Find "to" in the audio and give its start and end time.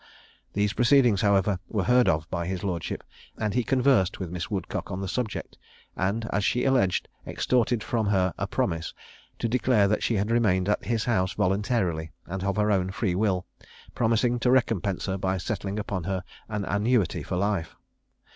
9.37-9.47, 14.39-14.49